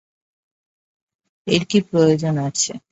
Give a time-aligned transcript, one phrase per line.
[1.47, 2.71] এর কী প্রয়োজন আছে?